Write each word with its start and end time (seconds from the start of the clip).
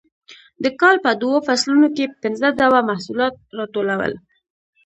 د 0.63 0.65
کال 0.81 0.95
په 1.05 1.11
دوو 1.21 1.37
فصلونو 1.47 1.87
کې 1.95 2.13
پنځه 2.23 2.47
ډوله 2.59 2.81
محصولات 2.89 3.33
راټولول 3.59 4.13